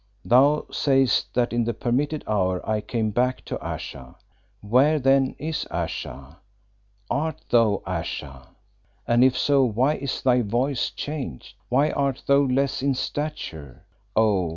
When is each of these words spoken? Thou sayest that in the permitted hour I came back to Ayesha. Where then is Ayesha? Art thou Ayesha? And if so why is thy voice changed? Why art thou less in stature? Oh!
Thou 0.25 0.65
sayest 0.71 1.31
that 1.35 1.53
in 1.53 1.63
the 1.63 1.75
permitted 1.75 2.23
hour 2.27 2.67
I 2.67 2.81
came 2.81 3.11
back 3.11 3.45
to 3.45 3.63
Ayesha. 3.63 4.15
Where 4.61 4.97
then 4.97 5.35
is 5.37 5.67
Ayesha? 5.69 6.39
Art 7.11 7.39
thou 7.49 7.83
Ayesha? 7.85 8.47
And 9.07 9.23
if 9.23 9.37
so 9.37 9.63
why 9.63 9.93
is 9.97 10.23
thy 10.23 10.41
voice 10.41 10.89
changed? 10.89 11.53
Why 11.69 11.91
art 11.91 12.23
thou 12.25 12.39
less 12.39 12.81
in 12.81 12.95
stature? 12.95 13.85
Oh! 14.15 14.49